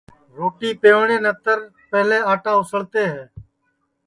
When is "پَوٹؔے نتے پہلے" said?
0.81-2.17